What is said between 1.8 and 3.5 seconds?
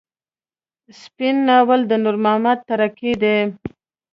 د نور محمد تره کي دی.